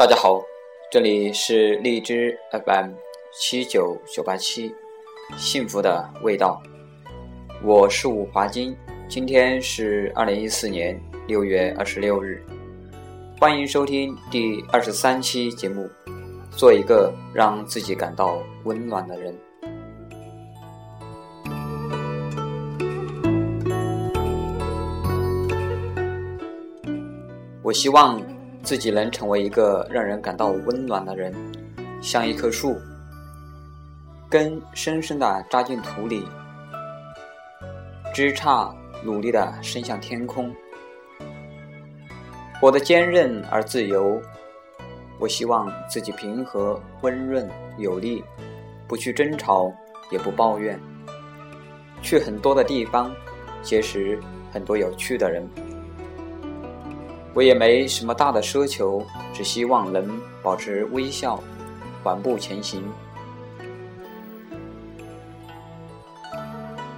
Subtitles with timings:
[0.00, 0.42] 大家好，
[0.90, 2.34] 这里是荔枝
[2.64, 2.92] FM
[3.34, 4.74] 七九九八七，
[5.36, 6.58] 幸福的味道。
[7.62, 8.74] 我是武华金，
[9.10, 12.42] 今天是二零一四年六月二十六日，
[13.38, 15.86] 欢迎收听第二十三期节目。
[16.56, 19.38] 做一个让自己感到温暖的人。
[27.62, 28.18] 我希望。
[28.62, 31.34] 自己能成为一个让人感到温暖的人，
[32.00, 32.76] 像一棵树，
[34.28, 36.24] 根深深地扎进土里，
[38.14, 40.54] 枝杈努力地伸向天空，
[42.60, 44.20] 活得坚韧而自由。
[45.18, 48.24] 我希望自己平和、温润、有力，
[48.86, 49.72] 不去争吵，
[50.10, 50.80] 也不抱怨，
[52.00, 53.14] 去很多的地方，
[53.62, 54.18] 结识
[54.52, 55.46] 很多有趣的人。
[57.32, 61.40] 我也没什么大的奢求，只希望能保持微笑，
[62.02, 62.82] 缓步前行。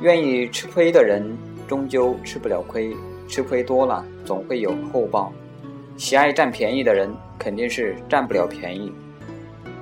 [0.00, 1.36] 愿意吃亏的人，
[1.66, 2.94] 终究吃不了亏；
[3.28, 5.32] 吃亏多了，总会有后报。
[5.96, 8.92] 喜爱占便宜的人，肯定是占不了便宜。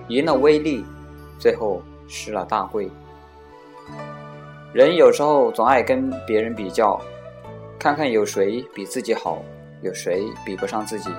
[0.08, 0.84] 赢了微利，
[1.38, 2.91] 最后失了大贵。
[4.72, 7.00] 人有时候总爱跟别人比较，
[7.78, 9.42] 看看有谁比自己好。
[9.82, 11.10] 有谁比不上自己？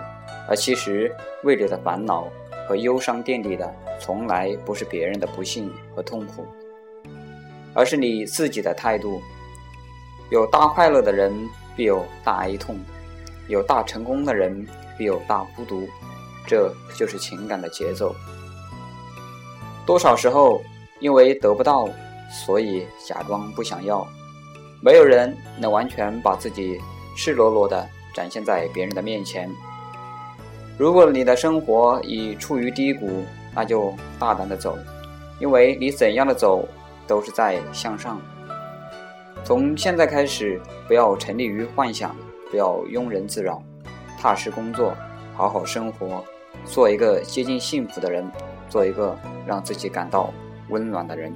[0.47, 2.27] 而其实，胃里的烦恼
[2.67, 6.45] 和忧伤垫底的，从来不是别人的不幸和痛苦，
[7.73, 9.21] 而是你自己的态度。
[10.29, 11.33] 有大快乐的人，
[11.75, 12.75] 必有大哀痛；
[13.47, 15.88] 有大成功的人，必有大孤独。
[16.45, 18.16] 这就是情感的节奏。
[19.85, 20.61] 多少时候，
[20.99, 21.88] 因为得不到，
[22.31, 24.07] 所以假装不想要。
[24.81, 26.79] 没有人能完全把自己
[27.16, 27.88] 赤裸裸的。
[28.20, 29.50] 展现在别人的面前。
[30.78, 33.24] 如果你的生活已处于低谷，
[33.56, 34.78] 那就大胆的走，
[35.40, 36.68] 因为你怎样的走，
[37.08, 38.19] 都是在向上。
[39.41, 42.13] 从现在开始，不要沉溺于幻想，
[42.52, 43.63] 不要庸人自扰，
[44.19, 44.94] 踏实工作，
[45.34, 46.22] 好好生活，
[46.66, 48.29] 做一个接近幸福的人，
[48.68, 50.34] 做一个让自己感到
[50.68, 51.34] 温暖的人。